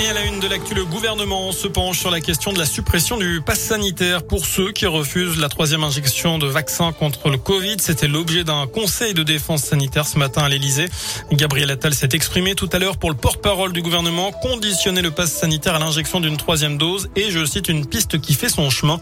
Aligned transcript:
Et 0.00 0.06
à 0.06 0.12
la 0.12 0.24
une 0.24 0.38
de 0.38 0.46
l'actu, 0.46 0.74
le 0.74 0.84
gouvernement 0.84 1.50
se 1.50 1.66
penche 1.66 1.98
sur 1.98 2.12
la 2.12 2.20
question 2.20 2.52
de 2.52 2.58
la 2.58 2.66
suppression 2.66 3.16
du 3.16 3.40
pass 3.44 3.58
sanitaire 3.58 4.22
pour 4.22 4.46
ceux 4.46 4.70
qui 4.70 4.86
refusent 4.86 5.40
la 5.40 5.48
troisième 5.48 5.82
injection 5.82 6.38
de 6.38 6.46
vaccin 6.46 6.92
contre 6.92 7.30
le 7.30 7.36
Covid. 7.36 7.78
C'était 7.80 8.06
l'objet 8.06 8.44
d'un 8.44 8.68
conseil 8.68 9.12
de 9.12 9.24
défense 9.24 9.64
sanitaire 9.64 10.06
ce 10.06 10.16
matin 10.16 10.42
à 10.44 10.48
l'Elysée. 10.48 10.86
Gabriel 11.32 11.72
Attal 11.72 11.94
s'est 11.94 12.10
exprimé 12.12 12.54
tout 12.54 12.68
à 12.72 12.78
l'heure 12.78 12.96
pour 12.96 13.10
le 13.10 13.16
porte-parole 13.16 13.72
du 13.72 13.82
gouvernement, 13.82 14.30
conditionner 14.30 15.02
le 15.02 15.10
pass 15.10 15.32
sanitaire 15.32 15.74
à 15.74 15.80
l'injection 15.80 16.20
d'une 16.20 16.36
troisième 16.36 16.78
dose 16.78 17.08
et, 17.16 17.32
je 17.32 17.44
cite, 17.44 17.68
une 17.68 17.84
piste 17.84 18.20
qui 18.20 18.34
fait 18.34 18.48
son 18.48 18.70
chemin. 18.70 19.00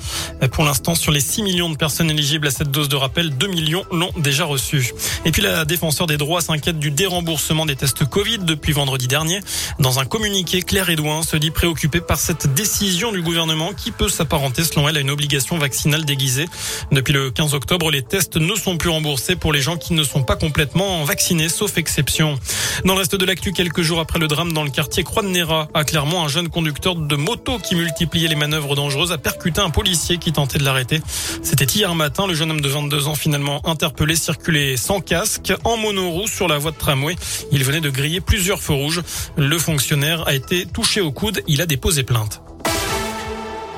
Pour 0.52 0.64
l'instant, 0.64 0.94
sur 0.94 1.12
les 1.12 1.20
6 1.20 1.42
millions 1.42 1.68
de 1.68 1.76
personnes 1.76 2.10
éligibles 2.10 2.46
à 2.46 2.50
cette 2.50 2.70
dose 2.70 2.88
de 2.88 2.96
rappel, 2.96 3.36
2 3.36 3.46
millions 3.48 3.84
l'ont 3.92 4.12
déjà 4.16 4.46
reçue. 4.46 4.94
Et 5.26 5.30
puis 5.30 5.42
la 5.42 5.66
défenseur 5.66 6.06
des 6.06 6.16
droits 6.16 6.40
s'inquiète 6.40 6.78
du 6.78 6.90
déremboursement 6.90 7.66
des 7.66 7.76
tests 7.76 8.06
Covid 8.06 8.38
depuis 8.38 8.72
vendredi 8.72 9.08
dernier. 9.08 9.40
Dans 9.78 9.98
un 9.98 10.06
communiqué, 10.06 10.62
Claire 10.62 10.85
Edouin 10.90 11.22
se 11.22 11.36
dit 11.36 11.50
préoccupée 11.50 12.00
par 12.00 12.18
cette 12.18 12.52
décision 12.54 13.12
du 13.12 13.22
gouvernement 13.22 13.72
qui 13.72 13.90
peut 13.90 14.08
s'apparenter 14.08 14.64
selon 14.64 14.88
elle 14.88 14.96
à 14.96 15.00
une 15.00 15.10
obligation 15.10 15.58
vaccinale 15.58 16.04
déguisée. 16.04 16.46
Depuis 16.92 17.12
le 17.12 17.30
15 17.30 17.54
octobre, 17.54 17.90
les 17.90 18.02
tests 18.02 18.36
ne 18.36 18.54
sont 18.54 18.76
plus 18.76 18.90
remboursés 18.90 19.36
pour 19.36 19.52
les 19.52 19.60
gens 19.60 19.76
qui 19.76 19.94
ne 19.94 20.02
sont 20.02 20.22
pas 20.22 20.36
complètement 20.36 21.04
vaccinés, 21.04 21.48
sauf 21.48 21.78
exception. 21.78 22.38
Dans 22.84 22.94
le 22.94 23.00
reste 23.00 23.16
de 23.16 23.24
l'actu, 23.24 23.52
quelques 23.52 23.82
jours 23.82 24.00
après 24.00 24.18
le 24.18 24.28
drame 24.28 24.52
dans 24.52 24.64
le 24.64 24.70
quartier 24.70 25.02
Croix 25.02 25.22
de 25.22 25.28
Néra, 25.28 25.68
à 25.74 25.84
Clermont, 25.84 26.22
un 26.22 26.28
jeune 26.28 26.48
conducteur 26.48 26.94
de 26.94 27.16
moto 27.16 27.58
qui 27.58 27.74
multipliait 27.74 28.28
les 28.28 28.36
manœuvres 28.36 28.74
dangereuses 28.74 29.12
a 29.12 29.18
percuté 29.18 29.60
un 29.60 29.70
policier 29.70 30.18
qui 30.18 30.32
tentait 30.32 30.58
de 30.58 30.64
l'arrêter. 30.64 31.00
C'était 31.42 31.64
hier 31.64 31.94
matin. 31.94 32.26
Le 32.26 32.34
jeune 32.34 32.50
homme 32.50 32.60
de 32.60 32.68
22 32.68 33.08
ans 33.08 33.14
finalement 33.14 33.66
interpellé 33.66 34.16
circulait 34.16 34.76
sans 34.76 35.00
casque, 35.00 35.52
en 35.64 35.76
monoroue 35.76 36.26
sur 36.26 36.48
la 36.48 36.58
voie 36.58 36.70
de 36.70 36.76
tramway. 36.76 37.16
Il 37.52 37.64
venait 37.64 37.80
de 37.80 37.90
griller 37.90 38.20
plusieurs 38.20 38.60
feux 38.60 38.74
rouges. 38.74 39.02
Le 39.36 39.58
fonctionnaire 39.58 40.26
a 40.26 40.34
été 40.34 40.66
touché 40.76 41.00
au 41.00 41.10
coude, 41.10 41.42
il 41.48 41.62
a 41.62 41.66
déposé 41.66 42.02
plainte. 42.02 42.45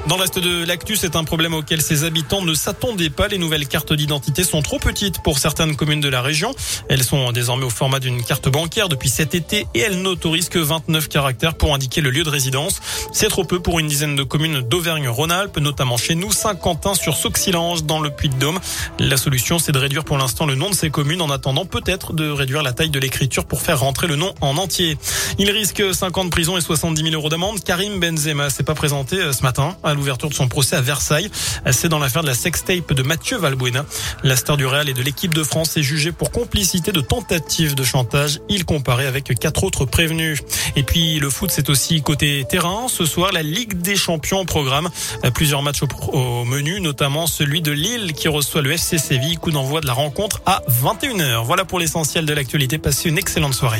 Dans 0.08 0.16
le 0.16 0.22
reste 0.22 0.38
de 0.38 0.64
l'actu, 0.64 0.96
c'est 0.96 1.16
un 1.16 1.24
problème 1.24 1.52
auquel 1.52 1.82
ses 1.82 2.04
habitants 2.04 2.40
ne 2.40 2.54
s'attendaient 2.54 3.10
pas. 3.10 3.28
Les 3.28 3.36
nouvelles 3.36 3.68
cartes 3.68 3.92
d'identité 3.92 4.42
sont 4.42 4.62
trop 4.62 4.78
petites 4.78 5.22
pour 5.22 5.38
certaines 5.38 5.76
communes 5.76 6.00
de 6.00 6.08
la 6.08 6.22
région. 6.22 6.54
Elles 6.88 7.04
sont 7.04 7.30
désormais 7.30 7.66
au 7.66 7.70
format 7.70 8.00
d'une 8.00 8.22
carte 8.22 8.48
bancaire 8.48 8.88
depuis 8.88 9.10
cet 9.10 9.34
été 9.34 9.66
et 9.74 9.80
elles 9.80 10.00
n'autorisent 10.00 10.48
que 10.48 10.60
29 10.60 11.10
caractères 11.10 11.56
pour 11.56 11.74
indiquer 11.74 12.00
le 12.00 12.08
lieu 12.08 12.22
de 12.22 12.30
résidence. 12.30 12.80
C'est 13.12 13.28
trop 13.28 13.44
peu 13.44 13.60
pour 13.60 13.80
une 13.80 13.86
dizaine 13.86 14.16
de 14.16 14.22
communes 14.22 14.62
d'Auvergne-Rhône-Alpes, 14.62 15.58
notamment 15.58 15.98
chez 15.98 16.14
nous, 16.14 16.32
Saint-Quentin 16.32 16.94
sur 16.94 17.14
Sauxilange 17.14 17.84
dans 17.84 18.00
le 18.00 18.08
Puy-de-Dôme. 18.08 18.60
La 18.98 19.18
solution, 19.18 19.58
c'est 19.58 19.72
de 19.72 19.78
réduire 19.78 20.04
pour 20.04 20.16
l'instant 20.16 20.46
le 20.46 20.54
nom 20.54 20.70
de 20.70 20.74
ces 20.74 20.88
communes 20.88 21.20
en 21.20 21.28
attendant 21.28 21.66
peut-être 21.66 22.14
de 22.14 22.30
réduire 22.30 22.62
la 22.62 22.72
taille 22.72 22.88
de 22.88 22.98
l'écriture 22.98 23.44
pour 23.44 23.60
faire 23.60 23.80
rentrer 23.80 24.06
le 24.06 24.16
nom 24.16 24.32
en 24.40 24.56
entier. 24.56 24.96
Il 25.38 25.50
risque 25.50 25.82
50 25.92 26.30
prisons 26.30 26.56
et 26.56 26.62
70 26.62 27.02
000 27.02 27.14
euros 27.14 27.28
d'amende. 27.28 27.62
Karim 27.62 28.00
Benzema 28.00 28.48
s'est 28.48 28.62
pas 28.62 28.74
présenté 28.74 29.16
euh, 29.16 29.34
ce 29.34 29.42
matin 29.42 29.76
l'ouverture 29.98 30.28
de 30.28 30.34
son 30.34 30.48
procès 30.48 30.76
à 30.76 30.80
Versailles. 30.80 31.30
C'est 31.70 31.88
dans 31.88 31.98
l'affaire 31.98 32.22
de 32.22 32.28
la 32.28 32.34
sextape 32.34 32.92
de 32.92 33.02
Mathieu 33.02 33.36
Valbuena. 33.36 33.84
La 34.22 34.36
star 34.36 34.56
du 34.56 34.66
Real 34.66 34.88
et 34.88 34.94
de 34.94 35.02
l'équipe 35.02 35.34
de 35.34 35.42
France 35.42 35.76
est 35.76 35.82
jugée 35.82 36.12
pour 36.12 36.30
complicité 36.30 36.92
de 36.92 37.00
tentative 37.00 37.74
de 37.74 37.84
chantage. 37.84 38.40
Il 38.48 38.64
comparait 38.64 39.06
avec 39.06 39.38
quatre 39.38 39.64
autres 39.64 39.84
prévenus. 39.84 40.42
Et 40.76 40.82
puis 40.82 41.18
le 41.18 41.30
foot, 41.30 41.50
c'est 41.50 41.68
aussi 41.68 42.02
côté 42.02 42.44
terrain. 42.48 42.86
Ce 42.88 43.04
soir, 43.04 43.32
la 43.32 43.42
Ligue 43.42 43.80
des 43.80 43.96
Champions 43.96 44.40
au 44.40 44.44
programme. 44.44 44.88
Plusieurs 45.34 45.62
matchs 45.62 45.82
au, 46.12 46.44
menu, 46.44 46.80
notamment 46.80 47.26
celui 47.26 47.60
de 47.60 47.72
Lille 47.72 48.12
qui 48.12 48.28
reçoit 48.28 48.62
le 48.62 48.72
FC 48.72 48.98
Séville. 48.98 49.36
Coup 49.36 49.50
d'envoi 49.50 49.80
de 49.80 49.86
la 49.86 49.92
rencontre 49.92 50.40
à 50.46 50.62
21h. 50.68 51.44
Voilà 51.44 51.64
pour 51.64 51.78
l'essentiel 51.78 52.26
de 52.26 52.32
l'actualité. 52.32 52.78
Passez 52.78 53.08
une 53.08 53.18
excellente 53.18 53.54
soirée. 53.54 53.78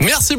Merci 0.00 0.34
beaucoup. 0.34 0.38